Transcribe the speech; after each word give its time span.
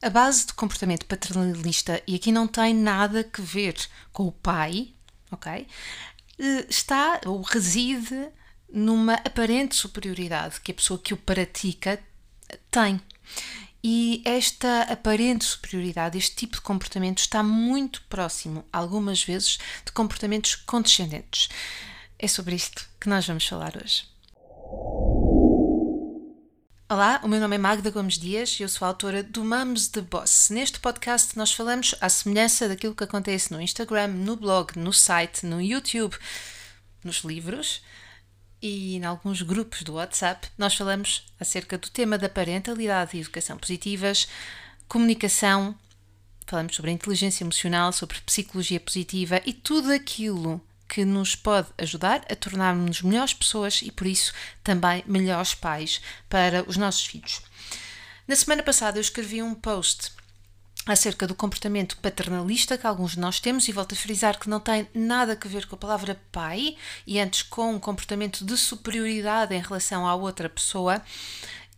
A 0.00 0.10
base 0.10 0.46
do 0.46 0.54
comportamento 0.54 1.06
paternalista, 1.06 2.00
e 2.06 2.14
aqui 2.14 2.30
não 2.30 2.46
tem 2.46 2.72
nada 2.72 3.20
a 3.20 3.42
ver 3.42 3.74
com 4.12 4.28
o 4.28 4.32
pai, 4.32 4.94
ok? 5.30 5.66
Eh, 6.38 6.66
está 6.68 7.20
ou 7.26 7.42
reside 7.42 8.28
numa 8.72 9.14
aparente 9.14 9.74
superioridade 9.74 10.60
que 10.60 10.70
a 10.70 10.74
pessoa 10.74 11.00
que 11.00 11.14
o 11.14 11.16
pratica 11.16 12.00
tem. 12.70 13.00
E 13.82 14.22
esta 14.24 14.82
aparente 14.82 15.44
superioridade, 15.44 16.18
este 16.18 16.36
tipo 16.36 16.56
de 16.56 16.62
comportamento, 16.62 17.18
está 17.18 17.42
muito 17.42 18.02
próximo, 18.08 18.64
algumas 18.72 19.22
vezes, 19.22 19.58
de 19.84 19.92
comportamentos 19.92 20.54
condescendentes. 20.54 21.48
É 22.18 22.28
sobre 22.28 22.54
isto 22.54 22.88
que 23.00 23.08
nós 23.08 23.26
vamos 23.26 23.46
falar 23.46 23.76
hoje. 23.76 24.04
Olá, 26.90 27.20
o 27.22 27.28
meu 27.28 27.38
nome 27.38 27.54
é 27.54 27.58
Magda 27.58 27.90
Gomes 27.90 28.16
Dias 28.18 28.58
e 28.58 28.62
eu 28.62 28.68
sou 28.68 28.88
autora 28.88 29.22
do 29.22 29.44
Mums 29.44 29.88
the 29.88 30.00
Boss. 30.00 30.48
Neste 30.48 30.80
podcast 30.80 31.36
nós 31.36 31.52
falamos 31.52 31.94
à 32.00 32.08
semelhança 32.08 32.66
daquilo 32.66 32.94
que 32.94 33.04
acontece 33.04 33.52
no 33.52 33.60
Instagram, 33.60 34.08
no 34.08 34.36
blog, 34.36 34.78
no 34.78 34.90
site, 34.90 35.44
no 35.44 35.60
YouTube, 35.60 36.16
nos 37.04 37.18
livros 37.24 37.82
e 38.62 38.96
em 38.96 39.04
alguns 39.04 39.42
grupos 39.42 39.82
do 39.82 39.96
WhatsApp. 39.96 40.48
Nós 40.56 40.74
falamos 40.74 41.26
acerca 41.38 41.76
do 41.76 41.90
tema 41.90 42.16
da 42.16 42.26
parentalidade 42.26 43.18
e 43.18 43.20
educação 43.20 43.58
positivas, 43.58 44.26
comunicação, 44.88 45.76
falamos 46.46 46.74
sobre 46.74 46.90
inteligência 46.90 47.44
emocional, 47.44 47.92
sobre 47.92 48.18
psicologia 48.22 48.80
positiva 48.80 49.42
e 49.44 49.52
tudo 49.52 49.92
aquilo 49.92 50.58
que 50.88 51.04
nos 51.04 51.36
pode 51.36 51.68
ajudar 51.76 52.24
a 52.30 52.34
tornarmos 52.34 53.02
melhores 53.02 53.34
pessoas 53.34 53.80
e, 53.82 53.90
por 53.90 54.06
isso, 54.06 54.32
também 54.64 55.04
melhores 55.06 55.54
pais 55.54 56.00
para 56.28 56.68
os 56.68 56.76
nossos 56.76 57.04
filhos. 57.04 57.42
Na 58.26 58.34
semana 58.36 58.62
passada 58.62 58.98
eu 58.98 59.02
escrevi 59.02 59.42
um 59.42 59.54
post 59.54 60.12
acerca 60.86 61.26
do 61.26 61.34
comportamento 61.34 61.98
paternalista 61.98 62.78
que 62.78 62.86
alguns 62.86 63.12
de 63.12 63.20
nós 63.20 63.40
temos 63.40 63.68
e 63.68 63.72
volto 63.72 63.94
a 63.94 63.96
frisar 63.96 64.38
que 64.38 64.48
não 64.48 64.58
tem 64.58 64.88
nada 64.94 65.38
a 65.40 65.48
ver 65.48 65.66
com 65.66 65.74
a 65.74 65.78
palavra 65.78 66.20
pai 66.32 66.76
e 67.06 67.20
antes 67.20 67.42
com 67.42 67.74
um 67.74 67.78
comportamento 67.78 68.44
de 68.44 68.56
superioridade 68.56 69.54
em 69.54 69.60
relação 69.60 70.06
à 70.06 70.14
outra 70.14 70.48
pessoa 70.48 71.02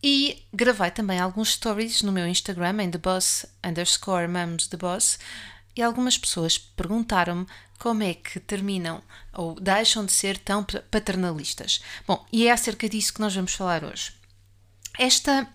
e 0.02 0.42
gravei 0.52 0.90
também 0.90 1.18
alguns 1.18 1.52
stories 1.52 2.02
no 2.02 2.12
meu 2.12 2.26
Instagram 2.26 2.82
em 2.82 2.90
The 2.90 2.98
Boss 2.98 3.46
underscore 3.64 4.28
Mums 4.28 4.68
The 4.68 4.76
Boss 4.76 5.18
e 5.76 5.82
algumas 5.82 6.18
pessoas 6.18 6.58
perguntaram-me 6.58 7.46
como 7.78 8.02
é 8.02 8.14
que 8.14 8.38
terminam 8.38 9.02
ou 9.32 9.54
deixam 9.54 10.04
de 10.04 10.12
ser 10.12 10.38
tão 10.38 10.64
paternalistas. 10.90 11.80
Bom, 12.06 12.24
e 12.32 12.46
é 12.46 12.52
acerca 12.52 12.88
disso 12.88 13.14
que 13.14 13.20
nós 13.20 13.34
vamos 13.34 13.54
falar 13.54 13.84
hoje. 13.84 14.12
Esta 14.98 15.48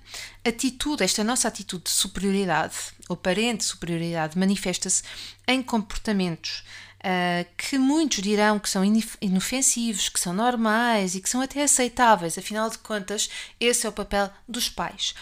atitude, 0.44 1.04
esta 1.04 1.24
nossa 1.24 1.48
atitude 1.48 1.84
de 1.84 1.90
superioridade, 1.92 2.76
ou 3.08 3.14
aparente 3.14 3.64
superioridade, 3.64 4.40
manifesta-se 4.40 5.04
em 5.48 5.62
comportamentos 5.62 6.64
uh, 7.06 7.48
que 7.56 7.78
muitos 7.78 8.24
dirão 8.24 8.58
que 8.58 8.70
são 8.70 8.84
inofensivos, 9.22 10.10
que 10.10 10.20
são 10.20 10.34
normais 10.34 11.14
e 11.14 11.22
que 11.22 11.30
são 11.30 11.42
até 11.42 11.64
aceitáveis, 11.64 12.38
afinal 12.38 12.70
de 12.70 12.80
contas, 12.80 13.30
esse 13.60 13.86
é 13.86 13.90
o 13.90 13.94
papel 13.94 14.32
dos 14.48 14.68
pais. 14.68 15.14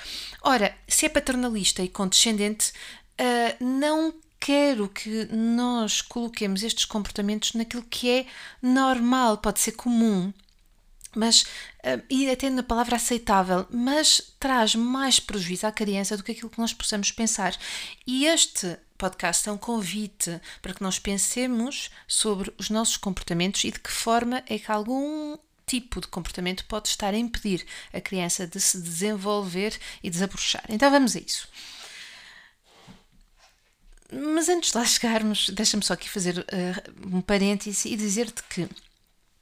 Ora, 0.41 0.73
se 0.87 1.05
é 1.05 1.09
paternalista 1.09 1.81
e 1.83 1.89
condescendente, 1.89 2.71
uh, 3.19 3.63
não 3.63 4.13
quero 4.43 4.89
que 4.89 5.25
nós 5.31 6.01
coloquemos 6.01 6.63
estes 6.63 6.83
comportamentos 6.83 7.53
naquilo 7.53 7.81
que 7.83 8.09
é 8.09 8.25
normal, 8.61 9.37
pode 9.37 9.61
ser 9.61 9.71
comum, 9.71 10.33
mas 11.15 11.43
uh, 11.43 12.03
e 12.09 12.29
até 12.29 12.49
na 12.49 12.61
palavra 12.61 12.97
aceitável, 12.97 13.65
mas 13.71 14.33
traz 14.37 14.75
mais 14.75 15.17
prejuízo 15.17 15.65
à 15.65 15.71
criança 15.71 16.17
do 16.17 16.23
que 16.23 16.33
aquilo 16.33 16.49
que 16.49 16.59
nós 16.59 16.73
possamos 16.73 17.09
pensar. 17.09 17.57
E 18.05 18.25
este 18.25 18.77
podcast 18.97 19.47
é 19.47 19.51
um 19.53 19.57
convite 19.57 20.41
para 20.61 20.73
que 20.73 20.83
nós 20.83 20.99
pensemos 20.99 21.89
sobre 22.05 22.53
os 22.57 22.69
nossos 22.69 22.97
comportamentos 22.97 23.63
e 23.63 23.71
de 23.71 23.79
que 23.79 23.91
forma 23.91 24.43
é 24.45 24.59
que 24.59 24.69
algum 24.69 25.37
tipo 25.65 26.01
de 26.01 26.07
comportamento 26.07 26.65
pode 26.65 26.89
estar 26.89 27.13
a 27.13 27.17
impedir 27.17 27.65
a 27.93 28.01
criança 28.01 28.45
de 28.45 28.59
se 28.59 28.81
desenvolver 28.81 29.79
e 30.03 30.09
desabrochar. 30.09 30.65
Então 30.67 30.91
vamos 30.91 31.15
a 31.15 31.19
isso. 31.19 31.47
Mas 34.13 34.47
antes 34.49 34.71
de 34.71 34.77
lá 34.77 34.85
chegarmos, 34.85 35.49
deixa-me 35.49 35.83
só 35.83 35.93
aqui 35.93 36.09
fazer 36.09 36.39
uh, 36.39 37.15
um 37.15 37.21
parêntese 37.21 37.89
e 37.89 37.95
dizer-te 37.95 38.43
que, 38.43 38.67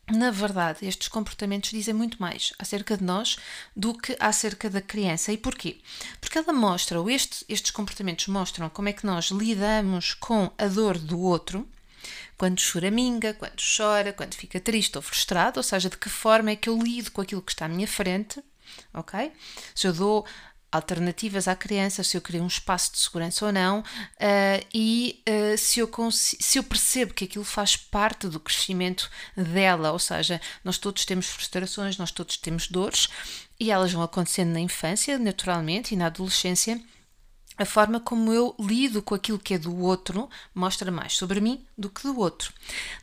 na 0.09 0.31
verdade, 0.31 0.85
estes 0.87 1.07
comportamentos 1.07 1.71
dizem 1.71 1.93
muito 1.93 2.21
mais 2.21 2.53
acerca 2.57 2.97
de 2.97 3.03
nós 3.03 3.37
do 3.75 3.93
que 3.93 4.15
acerca 4.19 4.69
da 4.69 4.81
criança. 4.81 5.31
E 5.31 5.37
porquê? 5.37 5.79
Porque 6.19 6.37
ela 6.37 6.53
mostra, 6.53 6.99
ou 6.99 7.09
este, 7.09 7.45
estes 7.49 7.71
comportamentos 7.71 8.27
mostram 8.27 8.69
como 8.69 8.89
é 8.89 8.93
que 8.93 9.05
nós 9.05 9.25
lidamos 9.25 10.13
com 10.13 10.51
a 10.57 10.67
dor 10.67 10.97
do 10.97 11.19
outro, 11.19 11.67
quando 12.37 12.59
choraminga, 12.59 13.33
quando 13.33 13.61
chora, 13.77 14.13
quando 14.13 14.33
fica 14.33 14.59
triste 14.59 14.95
ou 14.95 15.01
frustrado, 15.01 15.59
ou 15.59 15.63
seja, 15.63 15.89
de 15.89 15.97
que 15.97 16.09
forma 16.09 16.51
é 16.51 16.55
que 16.55 16.69
eu 16.69 16.81
lido 16.81 17.11
com 17.11 17.21
aquilo 17.21 17.41
que 17.41 17.51
está 17.51 17.65
à 17.65 17.69
minha 17.69 17.87
frente, 17.87 18.41
ok? 18.93 19.31
Se 19.75 19.87
eu 19.87 19.93
dou 19.93 20.25
alternativas 20.71 21.47
à 21.47 21.55
criança, 21.55 22.03
se 22.03 22.15
eu 22.15 22.21
crio 22.21 22.43
um 22.43 22.47
espaço 22.47 22.93
de 22.93 22.99
segurança 22.99 23.45
ou 23.45 23.51
não, 23.51 23.79
uh, 23.79 24.65
e 24.73 25.21
uh, 25.27 25.57
se, 25.57 25.79
eu 25.79 25.89
se 26.11 26.57
eu 26.57 26.63
percebo 26.63 27.13
que 27.13 27.25
aquilo 27.25 27.43
faz 27.43 27.75
parte 27.75 28.27
do 28.27 28.39
crescimento 28.39 29.09
dela, 29.35 29.91
ou 29.91 29.99
seja, 29.99 30.39
nós 30.63 30.77
todos 30.77 31.03
temos 31.03 31.27
frustrações, 31.27 31.97
nós 31.97 32.11
todos 32.11 32.37
temos 32.37 32.67
dores, 32.67 33.09
e 33.59 33.69
elas 33.69 33.91
vão 33.91 34.01
acontecendo 34.01 34.53
na 34.53 34.59
infância, 34.59 35.19
naturalmente, 35.19 35.93
e 35.93 35.97
na 35.97 36.07
adolescência. 36.07 36.81
A 37.57 37.65
forma 37.65 37.99
como 37.99 38.33
eu 38.33 38.55
lido 38.57 39.03
com 39.03 39.13
aquilo 39.13 39.37
que 39.37 39.53
é 39.53 39.57
do 39.57 39.77
outro 39.77 40.27
mostra 40.55 40.89
mais 40.89 41.15
sobre 41.15 41.39
mim 41.39 41.63
do 41.77 41.89
que 41.89 42.01
do 42.01 42.17
outro. 42.17 42.51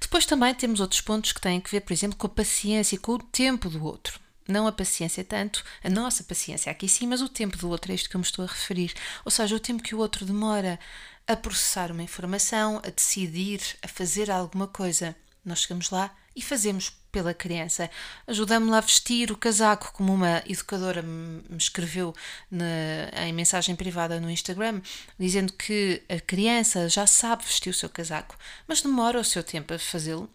Depois 0.00 0.26
também 0.26 0.52
temos 0.54 0.80
outros 0.80 1.00
pontos 1.00 1.30
que 1.32 1.40
têm 1.40 1.62
a 1.64 1.68
ver, 1.68 1.82
por 1.82 1.92
exemplo, 1.92 2.16
com 2.16 2.26
a 2.26 2.30
paciência 2.30 2.96
e 2.96 2.98
com 2.98 3.12
o 3.12 3.22
tempo 3.22 3.68
do 3.68 3.84
outro 3.84 4.18
não 4.48 4.66
a 4.66 4.72
paciência 4.72 5.22
tanto, 5.22 5.62
a 5.84 5.90
nossa 5.90 6.24
paciência 6.24 6.72
aqui 6.72 6.88
sim, 6.88 7.06
mas 7.06 7.20
o 7.20 7.28
tempo 7.28 7.56
do 7.56 7.68
outro 7.68 7.92
é 7.92 7.94
isto 7.94 8.08
que 8.08 8.16
eu 8.16 8.20
me 8.20 8.24
estou 8.24 8.44
a 8.44 8.48
referir. 8.48 8.94
Ou 9.24 9.30
seja, 9.30 9.54
o 9.54 9.60
tempo 9.60 9.82
que 9.82 9.94
o 9.94 9.98
outro 9.98 10.24
demora 10.24 10.80
a 11.26 11.36
processar 11.36 11.92
uma 11.92 12.02
informação, 12.02 12.80
a 12.82 12.88
decidir, 12.88 13.60
a 13.82 13.88
fazer 13.88 14.30
alguma 14.30 14.66
coisa. 14.66 15.14
Nós 15.44 15.60
chegamos 15.60 15.90
lá 15.90 16.14
e 16.34 16.40
fazemos 16.40 16.90
pela 17.12 17.34
criança. 17.34 17.90
Ajudamos-la 18.26 18.78
a 18.78 18.80
vestir 18.80 19.30
o 19.30 19.36
casaco, 19.36 19.92
como 19.92 20.14
uma 20.14 20.42
educadora 20.46 21.02
me 21.02 21.56
escreveu 21.56 22.14
na, 22.50 23.26
em 23.26 23.32
mensagem 23.32 23.76
privada 23.76 24.20
no 24.20 24.30
Instagram, 24.30 24.80
dizendo 25.18 25.52
que 25.52 26.02
a 26.08 26.20
criança 26.20 26.88
já 26.88 27.06
sabe 27.06 27.44
vestir 27.44 27.70
o 27.70 27.74
seu 27.74 27.88
casaco, 27.88 28.36
mas 28.66 28.80
demora 28.80 29.20
o 29.20 29.24
seu 29.24 29.42
tempo 29.42 29.74
a 29.74 29.78
fazê-lo. 29.78 30.30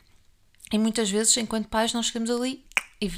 E 0.71 0.77
muitas 0.77 1.09
vezes, 1.09 1.35
enquanto 1.37 1.69
pais, 1.69 1.93
nós 1.93 2.07
chegamos 2.07 2.29
ali 2.29 2.65
e 2.99 3.11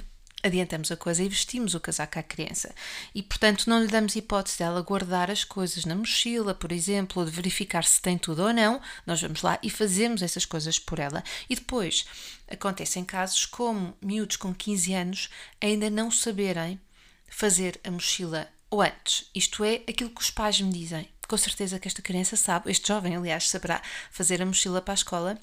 adiantamos 0.45 0.91
a 0.91 0.95
coisa 0.95 1.23
e 1.23 1.29
vestimos 1.29 1.73
o 1.73 1.79
casaco 1.79 2.19
à 2.19 2.23
criança. 2.23 2.73
E, 3.13 3.23
portanto, 3.23 3.67
não 3.67 3.81
lhe 3.81 3.87
damos 3.87 4.15
hipótese 4.15 4.59
dela 4.59 4.81
guardar 4.81 5.31
as 5.31 5.43
coisas 5.43 5.85
na 5.85 5.95
mochila, 5.95 6.53
por 6.53 6.71
exemplo, 6.71 7.21
ou 7.21 7.27
de 7.27 7.35
verificar 7.35 7.83
se 7.83 7.99
tem 7.99 8.17
tudo 8.17 8.43
ou 8.43 8.53
não. 8.53 8.79
Nós 9.05 9.21
vamos 9.21 9.41
lá 9.41 9.57
e 9.63 9.69
fazemos 9.69 10.21
essas 10.21 10.45
coisas 10.45 10.77
por 10.77 10.99
ela. 10.99 11.23
E 11.49 11.55
depois, 11.55 12.05
acontecem 12.47 13.03
casos 13.03 13.45
como 13.45 13.97
miúdos 14.01 14.35
com 14.35 14.53
15 14.53 14.93
anos 14.93 15.29
ainda 15.59 15.89
não 15.89 16.11
saberem 16.11 16.79
fazer 17.27 17.79
a 17.83 17.89
mochila 17.89 18.47
ou 18.69 18.81
antes. 18.81 19.29
Isto 19.33 19.63
é 19.63 19.81
aquilo 19.89 20.11
que 20.11 20.21
os 20.21 20.29
pais 20.29 20.61
me 20.61 20.71
dizem. 20.71 21.09
Com 21.27 21.37
certeza 21.37 21.79
que 21.79 21.87
esta 21.87 22.03
criança 22.03 22.35
sabe, 22.35 22.69
este 22.69 22.87
jovem, 22.87 23.15
aliás, 23.15 23.49
saberá 23.49 23.81
fazer 24.11 24.43
a 24.43 24.45
mochila 24.45 24.79
para 24.79 24.93
a 24.93 24.95
escola 24.95 25.39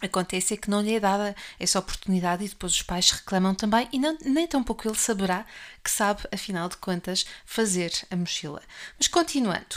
Acontece 0.00 0.54
é 0.54 0.56
que 0.56 0.70
não 0.70 0.80
lhe 0.80 0.94
é 0.94 1.00
dada 1.00 1.36
essa 1.58 1.78
oportunidade 1.78 2.44
e 2.44 2.48
depois 2.48 2.72
os 2.72 2.82
pais 2.82 3.10
reclamam 3.10 3.54
também 3.54 3.88
e 3.92 3.98
não, 3.98 4.16
nem 4.24 4.46
tampouco 4.46 4.88
ele 4.88 4.96
saberá 4.96 5.44
que 5.84 5.90
sabe, 5.90 6.22
afinal 6.32 6.68
de 6.68 6.76
contas, 6.78 7.26
fazer 7.44 7.92
a 8.10 8.16
mochila. 8.16 8.62
Mas 8.98 9.08
continuando. 9.08 9.76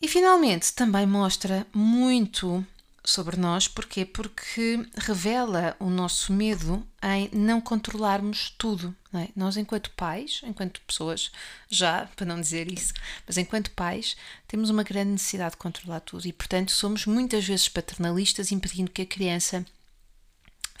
E 0.00 0.08
finalmente 0.08 0.72
também 0.72 1.06
mostra 1.06 1.66
muito 1.72 2.66
sobre 3.04 3.36
nós, 3.36 3.66
porquê? 3.66 4.04
Porque 4.04 4.86
revela 4.96 5.76
o 5.78 5.90
nosso 5.90 6.32
medo 6.32 6.86
em 7.02 7.28
não 7.32 7.60
controlarmos 7.60 8.54
tudo. 8.56 8.94
Não 9.12 9.20
é? 9.20 9.28
Nós, 9.34 9.56
enquanto 9.56 9.90
pais, 9.90 10.40
enquanto 10.44 10.80
pessoas, 10.82 11.30
já 11.68 12.08
para 12.16 12.24
não 12.24 12.40
dizer 12.40 12.72
isso, 12.72 12.94
mas 13.26 13.36
enquanto 13.36 13.70
pais, 13.72 14.16
temos 14.46 14.70
uma 14.70 14.82
grande 14.82 15.12
necessidade 15.12 15.52
de 15.52 15.58
controlar 15.58 16.00
tudo 16.00 16.26
e, 16.26 16.32
portanto, 16.32 16.72
somos 16.72 17.04
muitas 17.04 17.44
vezes 17.44 17.68
paternalistas, 17.68 18.52
impedindo 18.52 18.90
que 18.90 19.02
a 19.02 19.06
criança 19.06 19.66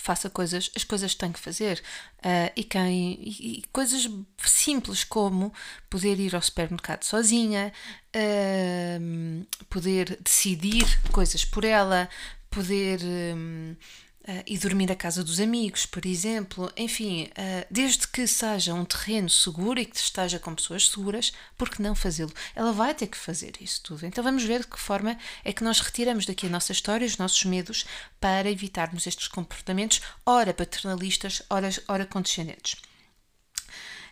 faça 0.02 0.28
coisas, 0.28 0.68
as 0.74 0.82
coisas 0.82 1.12
que 1.14 1.20
tem 1.20 1.30
que 1.30 1.38
fazer. 1.38 1.80
Uh, 2.18 2.50
e, 2.56 2.64
quem, 2.64 3.12
e, 3.20 3.58
e, 3.58 3.62
coisas 3.72 4.10
simples 4.44 5.04
como 5.04 5.52
poder 5.88 6.18
ir 6.18 6.34
ao 6.34 6.42
supermercado 6.42 7.04
sozinha, 7.04 7.72
uh, 8.16 9.64
poder 9.70 10.18
decidir 10.20 10.84
coisas 11.12 11.44
por 11.44 11.64
ela, 11.64 12.08
poder 12.50 13.00
um, 13.02 13.76
Uh, 14.22 14.40
e 14.46 14.56
dormir 14.56 14.90
à 14.92 14.94
casa 14.94 15.24
dos 15.24 15.40
amigos, 15.40 15.84
por 15.84 16.06
exemplo. 16.06 16.72
Enfim, 16.76 17.24
uh, 17.24 17.66
desde 17.68 18.06
que 18.06 18.24
seja 18.24 18.72
um 18.72 18.84
terreno 18.84 19.28
seguro 19.28 19.80
e 19.80 19.84
que 19.84 19.96
esteja 19.96 20.38
com 20.38 20.54
pessoas 20.54 20.88
seguras, 20.88 21.32
por 21.58 21.68
que 21.68 21.82
não 21.82 21.92
fazê-lo? 21.92 22.32
Ela 22.54 22.72
vai 22.72 22.94
ter 22.94 23.08
que 23.08 23.16
fazer 23.16 23.54
isso 23.60 23.82
tudo. 23.82 24.06
Então 24.06 24.22
vamos 24.22 24.44
ver 24.44 24.60
de 24.60 24.68
que 24.68 24.78
forma 24.78 25.18
é 25.44 25.52
que 25.52 25.64
nós 25.64 25.80
retiramos 25.80 26.24
daqui 26.24 26.46
a 26.46 26.50
nossa 26.50 26.70
história 26.70 27.04
os 27.04 27.18
nossos 27.18 27.42
medos 27.44 27.84
para 28.20 28.48
evitarmos 28.48 29.08
estes 29.08 29.26
comportamentos, 29.26 30.00
ora 30.24 30.54
paternalistas, 30.54 31.42
ora, 31.50 31.70
ora 31.88 32.06
condescendentes. 32.06 32.76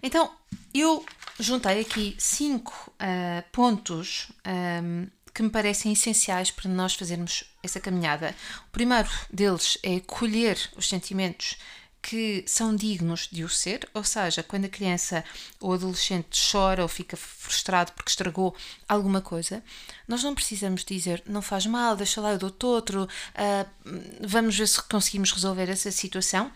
Então, 0.03 0.31
eu 0.73 1.05
juntei 1.39 1.81
aqui 1.81 2.17
cinco 2.19 2.93
uh, 2.95 3.45
pontos 3.53 4.29
um, 4.47 5.07
que 5.35 5.43
me 5.43 5.51
parecem 5.51 5.93
essenciais 5.93 6.51
para 6.51 6.71
nós 6.71 6.95
fazermos 6.95 7.45
essa 7.63 7.81
caminhada. 7.81 8.35
O 8.69 8.71
primeiro 8.71 9.09
deles 9.33 9.79
é 9.83 10.01
colher 10.01 10.59
os 10.77 10.89
sentimentos 10.89 11.57
que 12.03 12.45
são 12.47 12.75
dignos 12.75 13.29
de 13.31 13.45
o 13.45 13.49
ser, 13.49 13.89
ou 13.93 14.03
seja, 14.03 14.43
quando 14.43 14.65
a 14.65 14.71
criança 14.71 15.23
ou 15.61 15.75
adolescente 15.75 16.29
chora 16.51 16.83
ou 16.83 16.89
fica 16.89 17.17
frustrado 17.17 17.93
porque 17.93 18.11
estragou 18.11 18.57
alguma 18.89 19.21
coisa, 19.21 19.63
nós 20.09 20.23
não 20.23 20.35
precisamos 20.35 20.85
dizer 20.85 21.23
não 21.27 21.43
faz 21.43 21.67
mal, 21.67 21.97
deixa 21.97 22.21
lá, 22.21 22.33
eu 22.33 22.39
dou-te 22.39 22.65
outro, 22.65 23.05
uh, 23.05 24.27
vamos 24.27 24.57
ver 24.57 24.67
se 24.67 24.83
conseguimos 24.83 25.33
resolver 25.33 25.69
essa 25.69 25.91
situação. 25.91 26.51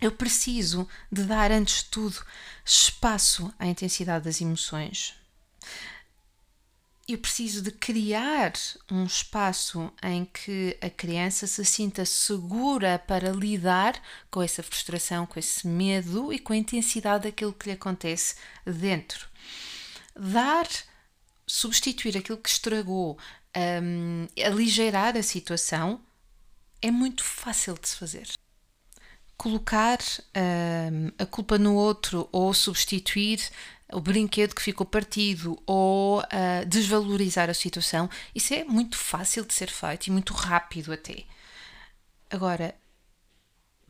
Eu 0.00 0.12
preciso 0.12 0.86
de 1.10 1.22
dar, 1.24 1.50
antes 1.50 1.84
de 1.84 1.90
tudo, 1.90 2.22
espaço 2.64 3.52
à 3.58 3.66
intensidade 3.66 4.24
das 4.24 4.40
emoções 4.40 5.14
eu 7.08 7.18
preciso 7.18 7.62
de 7.62 7.70
criar 7.70 8.52
um 8.90 9.04
espaço 9.04 9.92
em 10.02 10.24
que 10.24 10.76
a 10.80 10.90
criança 10.90 11.46
se 11.46 11.64
sinta 11.64 12.04
segura 12.04 12.98
para 12.98 13.30
lidar 13.30 14.00
com 14.28 14.42
essa 14.42 14.62
frustração, 14.62 15.24
com 15.24 15.38
esse 15.38 15.68
medo 15.68 16.32
e 16.32 16.38
com 16.38 16.52
a 16.52 16.56
intensidade 16.56 17.24
daquilo 17.24 17.52
que 17.52 17.66
lhe 17.66 17.74
acontece 17.74 18.34
dentro. 18.64 19.28
Dar, 20.18 20.66
substituir 21.46 22.18
aquilo 22.18 22.38
que 22.38 22.48
estragou, 22.48 23.16
um, 23.56 24.26
aligeirar 24.44 25.16
a 25.16 25.22
situação, 25.22 26.00
é 26.82 26.90
muito 26.90 27.22
fácil 27.22 27.78
de 27.80 27.88
se 27.88 27.96
fazer. 27.96 28.28
Colocar 29.36 29.98
um, 30.34 31.12
a 31.18 31.26
culpa 31.26 31.58
no 31.58 31.74
outro 31.74 32.28
ou 32.32 32.54
substituir 32.54 33.40
o 33.92 34.00
brinquedo 34.00 34.54
que 34.54 34.62
ficou 34.62 34.86
partido 34.86 35.62
ou 35.66 36.20
uh, 36.20 36.66
desvalorizar 36.66 37.48
a 37.48 37.54
situação, 37.54 38.08
isso 38.34 38.54
é 38.54 38.64
muito 38.64 38.96
fácil 38.96 39.44
de 39.44 39.54
ser 39.54 39.70
feito 39.70 40.06
e 40.06 40.10
muito 40.10 40.32
rápido 40.32 40.92
até. 40.92 41.24
Agora, 42.30 42.74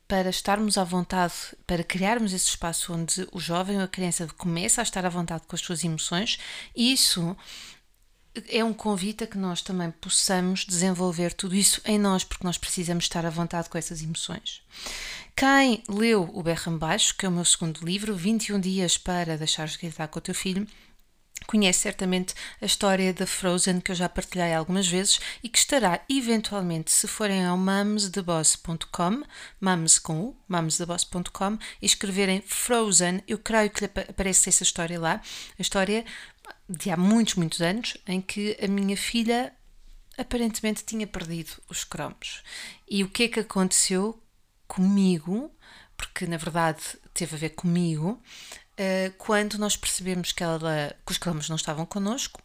para 0.06 0.28
estarmos 0.28 0.78
à 0.78 0.84
vontade, 0.84 1.34
para 1.66 1.82
criarmos 1.82 2.32
esse 2.32 2.48
espaço 2.48 2.92
onde 2.92 3.26
o 3.32 3.40
jovem 3.40 3.78
ou 3.78 3.84
a 3.84 3.88
criança 3.88 4.26
começa 4.36 4.80
a 4.80 4.84
estar 4.84 5.04
à 5.04 5.08
vontade 5.08 5.44
com 5.46 5.56
as 5.56 5.62
suas 5.62 5.82
emoções, 5.82 6.38
isso 6.74 7.36
é 8.48 8.62
um 8.62 8.72
convite 8.72 9.24
a 9.24 9.26
que 9.26 9.38
nós 9.38 9.62
também 9.62 9.90
possamos 9.90 10.64
desenvolver 10.64 11.32
tudo 11.32 11.54
isso 11.54 11.80
em 11.84 11.98
nós, 11.98 12.22
porque 12.22 12.44
nós 12.44 12.58
precisamos 12.58 13.04
estar 13.04 13.24
à 13.24 13.30
vontade 13.30 13.68
com 13.68 13.78
essas 13.78 14.02
emoções. 14.02 14.62
Quem 15.38 15.82
leu 15.86 16.30
O 16.32 16.42
Berram 16.42 16.78
Baixo, 16.78 17.14
que 17.14 17.26
é 17.26 17.28
o 17.28 17.32
meu 17.32 17.44
segundo 17.44 17.84
livro, 17.84 18.16
21 18.16 18.58
Dias 18.58 18.96
para 18.96 19.36
Deixares 19.36 19.72
de 19.72 19.80
Gritar 19.80 20.08
com 20.08 20.18
o 20.18 20.22
Teu 20.22 20.34
Filho, 20.34 20.66
conhece 21.46 21.80
certamente 21.80 22.34
a 22.58 22.64
história 22.64 23.12
da 23.12 23.26
Frozen 23.26 23.80
que 23.80 23.90
eu 23.90 23.94
já 23.94 24.08
partilhei 24.08 24.54
algumas 24.54 24.88
vezes 24.88 25.20
e 25.42 25.50
que 25.50 25.58
estará 25.58 26.00
eventualmente, 26.08 26.90
se 26.90 27.06
forem 27.06 27.44
ao 27.44 27.58
mamstheboss.com, 27.58 29.24
mams 29.60 29.98
com 29.98 30.20
u, 30.20 30.36
mamstheboss.com 30.48 31.58
e 31.82 31.84
escreverem 31.84 32.40
Frozen, 32.40 33.22
eu 33.28 33.36
creio 33.36 33.68
que 33.68 33.84
aparece 33.84 34.48
essa 34.48 34.62
história 34.62 34.98
lá, 34.98 35.20
a 35.58 35.60
história 35.60 36.02
de 36.66 36.90
há 36.90 36.96
muitos, 36.96 37.34
muitos 37.34 37.60
anos, 37.60 37.98
em 38.06 38.22
que 38.22 38.56
a 38.58 38.66
minha 38.66 38.96
filha 38.96 39.52
aparentemente 40.16 40.82
tinha 40.82 41.06
perdido 41.06 41.50
os 41.68 41.84
cromos. 41.84 42.42
E 42.88 43.04
o 43.04 43.10
que 43.10 43.24
é 43.24 43.28
que 43.28 43.40
aconteceu 43.40 44.18
comigo, 44.66 45.50
porque 45.96 46.26
na 46.26 46.36
verdade 46.36 46.80
teve 47.14 47.34
a 47.36 47.38
ver 47.38 47.50
comigo, 47.50 48.22
uh, 48.78 49.12
quando 49.18 49.58
nós 49.58 49.76
percebemos 49.76 50.32
que, 50.32 50.42
ela, 50.42 50.94
que 51.04 51.12
os 51.12 51.18
cromos 51.18 51.48
não 51.48 51.56
estavam 51.56 51.86
connosco 51.86 52.40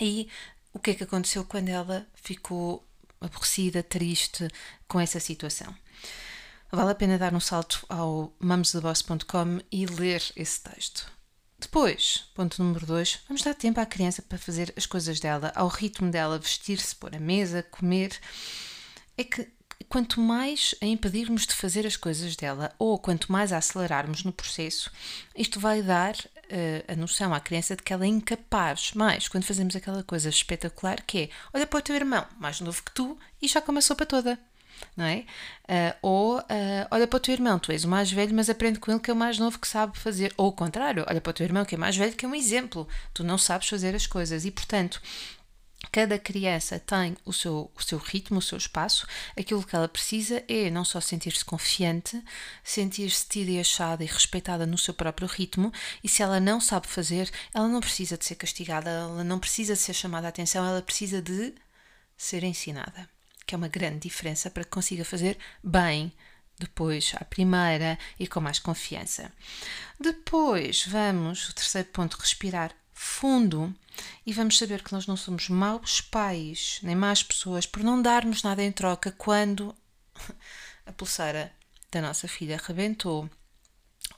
e 0.00 0.28
o 0.72 0.78
que 0.78 0.90
é 0.90 0.94
que 0.94 1.04
aconteceu 1.04 1.44
quando 1.44 1.68
ela 1.68 2.06
ficou 2.14 2.86
aborrecida, 3.20 3.82
triste 3.82 4.48
com 4.86 5.00
essa 5.00 5.18
situação. 5.18 5.74
Vale 6.70 6.90
a 6.90 6.94
pena 6.94 7.18
dar 7.18 7.34
um 7.34 7.40
salto 7.40 7.84
ao 7.88 8.34
mamestheboss.com 8.38 9.60
e 9.72 9.86
ler 9.86 10.22
esse 10.36 10.60
texto. 10.60 11.10
Depois, 11.58 12.30
ponto 12.34 12.62
número 12.62 12.86
2, 12.86 13.20
vamos 13.26 13.42
dar 13.42 13.54
tempo 13.54 13.80
à 13.80 13.86
criança 13.86 14.22
para 14.22 14.38
fazer 14.38 14.72
as 14.76 14.86
coisas 14.86 15.18
dela, 15.18 15.50
ao 15.56 15.66
ritmo 15.66 16.10
dela, 16.10 16.38
vestir-se, 16.38 16.94
pôr 16.94 17.16
a 17.16 17.18
mesa, 17.18 17.64
comer. 17.64 18.16
É 19.16 19.24
que 19.24 19.50
quanto 19.88 20.20
mais 20.20 20.74
a 20.80 20.86
impedirmos 20.86 21.46
de 21.46 21.54
fazer 21.54 21.86
as 21.86 21.96
coisas 21.96 22.36
dela 22.36 22.72
ou 22.78 22.98
quanto 22.98 23.32
mais 23.32 23.52
a 23.52 23.58
acelerarmos 23.58 24.22
no 24.24 24.32
processo, 24.32 24.90
isto 25.34 25.58
vai 25.58 25.82
dar 25.82 26.14
uh, 26.14 26.92
a 26.92 26.96
noção 26.96 27.32
à 27.34 27.40
criança 27.40 27.76
de 27.76 27.82
que 27.82 27.92
ela 27.92 28.04
é 28.04 28.08
incapaz. 28.08 28.92
Mais, 28.94 29.28
quando 29.28 29.44
fazemos 29.44 29.74
aquela 29.74 30.02
coisa 30.02 30.28
espetacular 30.28 31.02
que 31.02 31.18
é: 31.18 31.28
olha 31.52 31.66
para 31.66 31.78
o 31.78 31.82
teu 31.82 31.96
irmão, 31.96 32.26
mais 32.38 32.60
novo 32.60 32.82
que 32.82 32.92
tu, 32.92 33.18
e 33.40 33.48
já 33.48 33.60
come 33.60 33.78
a 33.78 33.82
sopa 33.82 34.04
toda. 34.04 34.38
Não 34.96 35.04
é? 35.04 35.24
Uh, 35.64 35.96
ou 36.02 36.38
uh, 36.38 36.44
olha 36.92 37.06
para 37.08 37.16
o 37.16 37.20
teu 37.20 37.34
irmão, 37.34 37.58
tu 37.58 37.72
és 37.72 37.82
o 37.84 37.88
mais 37.88 38.12
velho, 38.12 38.32
mas 38.32 38.48
aprende 38.48 38.78
com 38.78 38.92
ele 38.92 39.00
que 39.00 39.10
é 39.10 39.12
o 39.12 39.16
mais 39.16 39.36
novo 39.36 39.58
que 39.58 39.66
sabe 39.66 39.98
fazer. 39.98 40.32
Ou 40.36 40.48
o 40.48 40.52
contrário, 40.52 41.04
olha 41.08 41.20
para 41.20 41.30
o 41.30 41.34
teu 41.34 41.44
irmão 41.44 41.64
que 41.64 41.74
é 41.74 41.78
mais 41.78 41.96
velho, 41.96 42.14
que 42.14 42.24
é 42.24 42.28
um 42.28 42.34
exemplo. 42.34 42.86
Tu 43.12 43.24
não 43.24 43.38
sabes 43.38 43.68
fazer 43.68 43.94
as 43.96 44.06
coisas. 44.06 44.44
E 44.44 44.52
portanto, 44.52 45.02
Cada 45.92 46.18
criança 46.18 46.78
tem 46.78 47.16
o 47.24 47.32
seu, 47.32 47.70
o 47.74 47.82
seu 47.82 47.98
ritmo, 47.98 48.38
o 48.38 48.42
seu 48.42 48.58
espaço. 48.58 49.06
Aquilo 49.38 49.64
que 49.64 49.74
ela 49.74 49.88
precisa 49.88 50.44
é 50.48 50.70
não 50.70 50.84
só 50.84 51.00
sentir-se 51.00 51.44
confiante, 51.44 52.22
sentir-se 52.64 53.26
tida 53.28 53.50
e 53.52 53.60
achada 53.60 54.02
e 54.02 54.06
respeitada 54.06 54.66
no 54.66 54.76
seu 54.76 54.92
próprio 54.92 55.28
ritmo. 55.28 55.72
E 56.02 56.08
se 56.08 56.22
ela 56.22 56.40
não 56.40 56.60
sabe 56.60 56.88
fazer, 56.88 57.30
ela 57.54 57.68
não 57.68 57.80
precisa 57.80 58.18
de 58.18 58.24
ser 58.24 58.34
castigada, 58.34 58.90
ela 58.90 59.24
não 59.24 59.38
precisa 59.38 59.74
de 59.74 59.80
ser 59.80 59.94
chamada 59.94 60.26
a 60.26 60.30
atenção, 60.30 60.66
ela 60.66 60.82
precisa 60.82 61.22
de 61.22 61.54
ser 62.16 62.42
ensinada. 62.42 63.08
Que 63.46 63.54
é 63.54 63.58
uma 63.58 63.68
grande 63.68 64.00
diferença 64.00 64.50
para 64.50 64.64
que 64.64 64.70
consiga 64.70 65.04
fazer 65.04 65.38
bem 65.62 66.12
depois 66.58 67.12
à 67.14 67.24
primeira 67.24 67.96
e 68.18 68.26
com 68.26 68.40
mais 68.40 68.58
confiança. 68.58 69.32
Depois 69.98 70.84
vamos, 70.86 71.48
o 71.48 71.54
terceiro 71.54 71.88
ponto, 71.88 72.18
respirar 72.18 72.72
fundo 72.92 73.72
e 74.28 74.32
vamos 74.34 74.58
saber 74.58 74.82
que 74.82 74.92
nós 74.92 75.06
não 75.06 75.16
somos 75.16 75.48
maus 75.48 76.02
pais 76.02 76.80
nem 76.82 76.94
más 76.94 77.22
pessoas 77.22 77.64
por 77.64 77.82
não 77.82 78.02
darmos 78.02 78.42
nada 78.42 78.62
em 78.62 78.70
troca 78.70 79.10
quando 79.10 79.74
a 80.84 80.92
pulseira 80.92 81.50
da 81.90 82.02
nossa 82.02 82.28
filha 82.28 82.60
rebentou. 82.62 83.30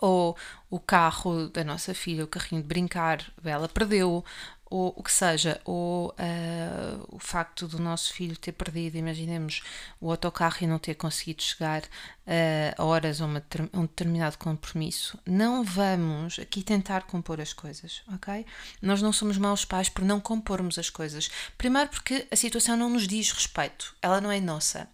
Ou 0.00 0.36
o 0.68 0.80
carro 0.80 1.48
da 1.50 1.62
nossa 1.62 1.94
filha, 1.94 2.24
o 2.24 2.26
carrinho 2.26 2.60
de 2.60 2.66
brincar, 2.66 3.24
ela 3.44 3.68
perdeu, 3.68 4.24
ou 4.70 4.94
o 4.96 5.02
que 5.02 5.10
seja, 5.12 5.60
ou 5.64 6.10
uh, 6.10 7.06
o 7.08 7.18
facto 7.18 7.66
do 7.66 7.80
nosso 7.80 8.14
filho 8.14 8.36
ter 8.36 8.52
perdido, 8.52 8.96
imaginemos, 8.96 9.62
o 10.00 10.10
autocarro 10.10 10.58
e 10.60 10.66
não 10.66 10.78
ter 10.78 10.94
conseguido 10.94 11.42
chegar 11.42 11.82
uh, 11.82 12.74
a 12.78 12.84
horas 12.84 13.20
a, 13.20 13.26
uma, 13.26 13.44
a 13.72 13.78
um 13.78 13.82
determinado 13.82 14.38
compromisso, 14.38 15.18
não 15.26 15.64
vamos 15.64 16.38
aqui 16.38 16.62
tentar 16.62 17.02
compor 17.02 17.40
as 17.40 17.52
coisas, 17.52 18.02
ok? 18.14 18.46
Nós 18.80 19.02
não 19.02 19.12
somos 19.12 19.36
maus 19.36 19.64
pais 19.64 19.88
por 19.88 20.04
não 20.04 20.20
compormos 20.20 20.78
as 20.78 20.88
coisas. 20.88 21.28
Primeiro 21.58 21.90
porque 21.90 22.28
a 22.30 22.36
situação 22.36 22.76
não 22.76 22.88
nos 22.88 23.08
diz 23.08 23.32
respeito, 23.32 23.96
ela 24.00 24.20
não 24.20 24.30
é 24.30 24.40
nossa 24.40 24.88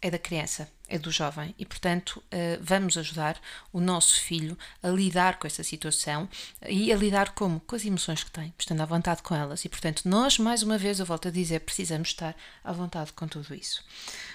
é 0.00 0.10
da 0.10 0.18
criança, 0.18 0.68
é 0.88 0.98
do 0.98 1.10
jovem 1.10 1.54
e, 1.58 1.66
portanto, 1.66 2.22
eh, 2.30 2.58
vamos 2.60 2.96
ajudar 2.96 3.40
o 3.72 3.80
nosso 3.80 4.20
filho 4.20 4.56
a 4.82 4.88
lidar 4.88 5.38
com 5.38 5.46
essa 5.46 5.62
situação 5.62 6.28
e 6.68 6.92
a 6.92 6.96
lidar 6.96 7.34
como? 7.34 7.60
Com 7.60 7.76
as 7.76 7.84
emoções 7.84 8.22
que 8.22 8.30
tem, 8.30 8.54
estando 8.58 8.80
à 8.80 8.84
vontade 8.84 9.22
com 9.22 9.34
elas. 9.34 9.64
E, 9.64 9.68
portanto, 9.68 10.02
nós, 10.04 10.38
mais 10.38 10.62
uma 10.62 10.78
vez, 10.78 11.00
eu 11.00 11.06
volto 11.06 11.28
a 11.28 11.30
dizer, 11.30 11.60
precisamos 11.60 12.08
estar 12.08 12.36
à 12.62 12.72
vontade 12.72 13.12
com 13.12 13.26
tudo 13.26 13.54
isso. 13.54 13.84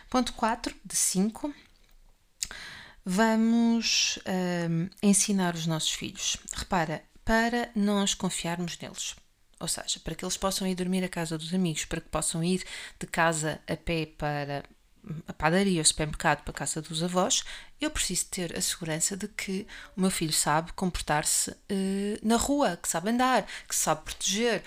Ponto 0.10 0.34
4 0.34 0.76
de 0.84 0.96
5. 0.96 1.54
Vamos 3.06 4.20
ehm, 4.26 4.90
ensinar 5.02 5.56
os 5.56 5.66
nossos 5.66 5.92
filhos. 5.92 6.38
Repara, 6.54 7.04
para 7.24 7.70
nós 7.76 8.14
confiarmos 8.14 8.78
neles. 8.78 9.16
Ou 9.60 9.68
seja, 9.68 10.00
para 10.04 10.16
que 10.16 10.26
eles 10.26 10.38
possam 10.38 10.68
ir 10.68 10.76
dormir 10.76 11.04
à 11.04 11.10
casa 11.10 11.38
dos 11.38 11.54
amigos, 11.54 11.86
para 11.86 12.02
que 12.02 12.10
possam 12.10 12.44
ir 12.44 12.64
de 13.00 13.08
casa 13.08 13.62
a 13.68 13.78
pé 13.78 14.06
para 14.06 14.64
a 15.28 15.34
padaria, 15.34 15.82
o 15.82 15.86
supermercado 15.86 16.44
para 16.44 16.52
a 16.52 16.56
casa 16.56 16.82
dos 16.82 17.04
avós, 17.04 17.44
eu 17.80 17.90
preciso 17.90 18.26
ter 18.28 18.56
a 18.58 18.62
segurança 18.62 19.18
de 19.18 19.28
que 19.28 19.68
o 19.96 20.02
meu 20.02 20.12
filho 20.12 20.34
sabe 20.34 20.72
comportar-se 20.74 21.52
uh, 21.52 21.56
na 22.22 22.38
rua, 22.38 22.78
que 22.78 22.88
sabe 22.88 23.10
andar, 23.10 23.46
que 23.68 23.76
sabe 23.76 24.04
proteger. 24.04 24.64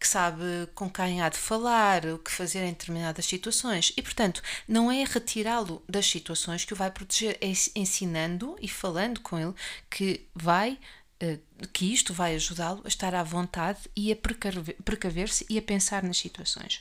que 0.00 0.06
sabe 0.06 0.68
com 0.76 0.88
quem 0.88 1.20
há 1.20 1.28
de 1.28 1.36
falar, 1.36 2.06
o 2.06 2.20
que 2.20 2.30
fazer 2.30 2.60
em 2.60 2.70
determinadas 2.70 3.26
situações. 3.26 3.92
E, 3.96 4.02
portanto, 4.02 4.40
não 4.68 4.92
é 4.92 5.02
retirá-lo 5.02 5.82
das 5.88 6.06
situações 6.06 6.64
que 6.64 6.72
o 6.72 6.76
vai 6.76 6.88
proteger, 6.88 7.36
é 7.40 7.48
ensinando 7.74 8.56
e 8.60 8.68
falando 8.68 9.18
com 9.18 9.36
ele 9.36 9.54
que 9.90 10.28
vai 10.32 10.78
eh, 11.20 11.38
que 11.72 11.92
isto 11.92 12.14
vai 12.14 12.36
ajudá-lo 12.36 12.82
a 12.84 12.88
estar 12.88 13.12
à 13.12 13.24
vontade 13.24 13.80
e 13.96 14.12
a 14.12 14.16
precaver-se 14.16 15.44
e 15.50 15.58
a 15.58 15.62
pensar 15.62 16.02
nas 16.04 16.16
situações. 16.16 16.80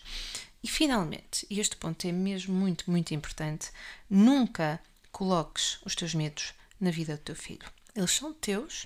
E 0.68 0.70
finalmente, 0.70 1.48
e 1.50 1.62
este 1.62 1.78
ponto 1.78 2.06
é 2.06 2.12
mesmo 2.12 2.54
muito, 2.54 2.92
muito 2.92 3.14
importante, 3.14 3.72
nunca 4.10 4.82
coloques 5.14 5.80
os 5.86 5.96
teus 5.96 6.14
medos 6.14 6.54
na 6.78 6.92
vida 6.92 7.16
do 7.16 7.22
teu 7.22 7.38
filho. 7.38 7.66
Eles 7.96 8.12
são 8.12 8.34
teus, 8.34 8.86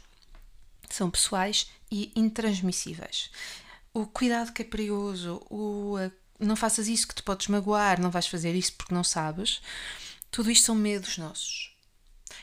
são 0.87 1.09
pessoais 1.09 1.71
e 1.89 2.11
intransmissíveis. 2.15 3.31
O 3.95 4.05
cuidado 4.05 4.53
que 4.53 4.61
é 4.61 4.65
perigoso, 4.65 5.41
o 5.49 5.95
não 6.39 6.55
faças 6.55 6.87
isso 6.87 7.07
que 7.07 7.15
te 7.15 7.23
podes 7.23 7.47
magoar, 7.47 7.99
não 7.99 8.11
vais 8.11 8.27
fazer 8.27 8.53
isso 8.53 8.73
porque 8.73 8.93
não 8.93 9.03
sabes, 9.03 9.59
tudo 10.29 10.51
isto 10.51 10.67
são 10.67 10.75
medos 10.75 11.17
nossos. 11.17 11.75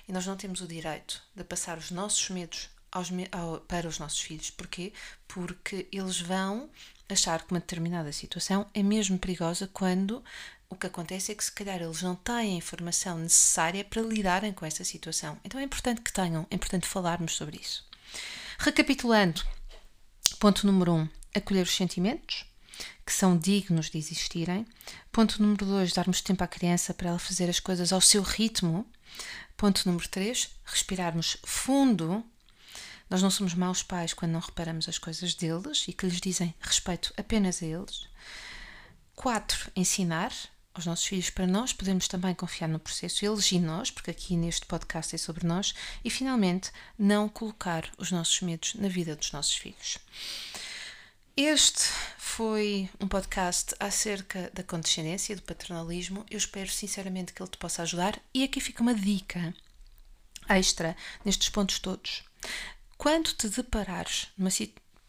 E 0.09 0.12
nós 0.12 0.26
não 0.26 0.37
temos 0.37 0.61
o 0.62 0.66
direito 0.66 1.23
de 1.37 1.45
passar 1.45 1.78
os 1.78 1.92
nossos 1.92 2.28
medos 2.28 2.68
aos, 2.90 3.11
ao, 3.30 3.61
para 3.61 3.87
os 3.87 4.00
nossos 4.00 4.21
filhos. 4.21 4.50
Porquê? 4.50 4.92
Porque 5.28 5.87
eles 5.92 6.21
vão 6.21 6.68
achar 7.08 7.42
que 7.42 7.52
uma 7.52 7.60
determinada 7.60 8.12
situação 8.12 8.66
é 8.74 8.82
mesmo 8.82 9.18
perigosa 9.18 9.68
quando 9.72 10.22
o 10.68 10.76
que 10.76 10.86
acontece 10.86 11.32
é 11.32 11.34
que 11.34 11.44
se 11.44 11.52
calhar 11.52 11.80
eles 11.80 12.02
não 12.02 12.14
têm 12.14 12.54
a 12.54 12.58
informação 12.58 13.18
necessária 13.18 13.84
para 13.84 14.02
lidarem 14.02 14.52
com 14.52 14.66
essa 14.66 14.84
situação. 14.84 15.38
Então 15.42 15.58
é 15.58 15.64
importante 15.64 16.02
que 16.02 16.12
tenham, 16.12 16.46
é 16.50 16.54
importante 16.54 16.86
falarmos 16.86 17.34
sobre 17.34 17.58
isso. 17.58 17.84
Recapitulando, 18.58 19.42
ponto 20.38 20.66
número 20.66 20.92
1, 20.92 20.96
um, 20.98 21.08
acolher 21.34 21.62
os 21.62 21.74
sentimentos 21.74 22.44
que 23.04 23.12
são 23.12 23.36
dignos 23.36 23.90
de 23.90 23.98
existirem. 23.98 24.66
Ponto 25.10 25.40
número 25.42 25.64
2, 25.64 25.92
darmos 25.92 26.20
tempo 26.20 26.44
à 26.44 26.46
criança 26.46 26.92
para 26.92 27.08
ela 27.08 27.18
fazer 27.18 27.48
as 27.48 27.58
coisas 27.58 27.92
ao 27.92 28.00
seu 28.00 28.22
ritmo. 28.22 28.86
Ponto 29.56 29.82
número 29.86 30.06
3, 30.08 30.50
respirarmos 30.64 31.38
fundo 31.44 32.24
nós 33.10 33.22
não 33.22 33.30
somos 33.30 33.54
maus 33.54 33.82
pais 33.82 34.12
quando 34.12 34.32
não 34.32 34.40
reparamos 34.40 34.88
as 34.88 34.98
coisas 34.98 35.34
deles 35.34 35.84
e 35.88 35.92
que 35.92 36.06
lhes 36.06 36.20
dizem 36.20 36.54
respeito 36.60 37.12
apenas 37.16 37.62
a 37.62 37.66
eles. 37.66 38.08
4. 39.14 39.72
Ensinar 39.74 40.32
aos 40.74 40.86
nossos 40.86 41.06
filhos 41.06 41.30
para 41.30 41.46
nós 41.46 41.72
podermos 41.72 42.06
também 42.06 42.34
confiar 42.34 42.68
no 42.68 42.78
processo, 42.78 43.24
eles 43.24 43.50
e 43.50 43.58
nós, 43.58 43.90
porque 43.90 44.10
aqui 44.10 44.36
neste 44.36 44.64
podcast 44.66 45.14
é 45.14 45.18
sobre 45.18 45.46
nós. 45.46 45.74
E 46.04 46.10
finalmente, 46.10 46.70
não 46.98 47.28
colocar 47.28 47.90
os 47.98 48.12
nossos 48.12 48.40
medos 48.42 48.74
na 48.74 48.88
vida 48.88 49.16
dos 49.16 49.32
nossos 49.32 49.56
filhos. 49.56 49.98
Este 51.36 51.82
foi 52.18 52.90
um 53.00 53.08
podcast 53.08 53.74
acerca 53.78 54.50
da 54.52 54.62
condescendência, 54.62 55.36
do 55.36 55.42
paternalismo. 55.42 56.26
Eu 56.30 56.38
espero 56.38 56.68
sinceramente 56.68 57.32
que 57.32 57.42
ele 57.42 57.50
te 57.50 57.58
possa 57.58 57.82
ajudar. 57.82 58.20
E 58.34 58.44
aqui 58.44 58.60
fica 58.60 58.82
uma 58.82 58.94
dica 58.94 59.54
extra 60.48 60.96
nestes 61.24 61.48
pontos 61.48 61.78
todos. 61.78 62.24
Quando 62.98 63.32
te 63.32 63.48
deparares 63.48 64.26
numa, 64.36 64.50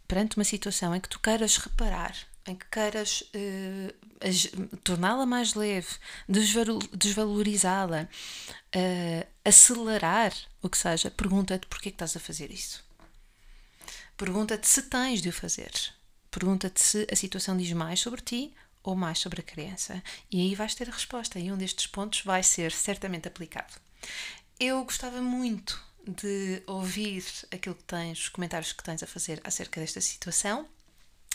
perante 0.08 0.38
uma 0.38 0.43
situação 0.43 0.96
em 0.96 1.01
que 1.01 1.10
tu 1.10 1.19
queiras 1.19 1.58
reparar, 1.58 2.15
em 2.46 2.55
que 2.55 2.67
queiras 2.67 3.24
uh, 3.34 4.77
torná-la 4.84 5.25
mais 5.25 5.55
leve, 5.55 5.88
desvalorizá-la, 6.93 8.03
uh, 8.03 9.27
acelerar 9.43 10.31
o 10.62 10.69
que 10.69 10.77
seja, 10.77 11.10
pergunta-te 11.10 11.65
porquê 11.65 11.89
que 11.89 11.96
estás 11.96 12.15
a 12.15 12.19
fazer 12.19 12.51
isso. 12.51 12.84
Pergunta-te 14.15 14.67
se 14.67 14.84
tens 14.84 15.19
de 15.19 15.29
o 15.29 15.34
fazer. 15.34 15.72
Pergunta-te 16.29 16.84
se 16.84 17.08
a 17.12 17.15
situação 17.15 17.58
diz 17.58 17.72
mais 17.72 18.00
sobre 18.00 18.22
ti 18.22 18.53
ou 18.84 18.96
mais 18.96 19.17
sobre 19.17 19.41
a 19.41 19.43
criança. 19.43 20.03
E 20.29 20.39
aí 20.41 20.53
vais 20.53 20.75
ter 20.75 20.89
a 20.89 20.93
resposta, 20.93 21.39
e 21.39 21.51
um 21.51 21.58
destes 21.58 21.88
pontos 21.88 22.22
vai 22.22 22.43
ser 22.43 22.72
certamente 22.72 23.27
aplicado. 23.27 23.74
Eu 24.60 24.84
gostava 24.84 25.22
muito 25.22 25.88
de 26.08 26.63
ouvir 26.68 27.24
aquilo 27.51 27.75
que 27.75 27.84
tens, 27.84 28.20
os 28.20 28.29
comentários 28.29 28.72
que 28.72 28.84
tens 28.84 29.03
a 29.03 29.08
fazer 29.08 29.41
acerca 29.44 29.79
desta 29.79 30.01
situação. 30.01 30.68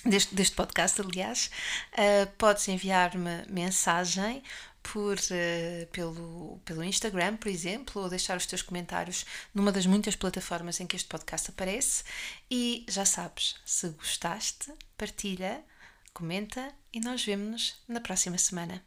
Deste, 0.04 0.35
deste 0.35 0.54
podcast, 0.54 1.00
aliás, 1.00 1.50
uh, 1.92 2.30
podes 2.37 2.68
enviar-me 2.68 3.47
mensagem 3.49 4.42
por, 4.83 5.16
uh, 5.16 5.87
pelo, 5.92 6.61
pelo 6.62 6.85
Instagram, 6.85 7.37
por 7.38 7.49
exemplo, 7.49 8.02
ou 8.02 8.09
deixar 8.11 8.37
os 8.37 8.44
teus 8.44 8.61
comentários 8.61 9.25
numa 9.54 9.73
das 9.73 9.87
muitas 9.87 10.14
plataformas 10.14 10.78
em 10.78 10.87
que 10.87 10.94
este 10.94 11.09
podcast 11.09 11.50
aparece. 11.50 12.04
E 12.50 12.85
já 12.87 13.06
sabes, 13.06 13.56
se 13.64 13.88
gostaste, 13.88 14.73
partilha, 14.99 15.64
comenta 16.12 16.73
e 16.92 17.00
nós 17.00 17.25
vemos-nos 17.25 17.83
na 17.88 18.00
próxima 18.00 18.37
semana. 18.37 18.85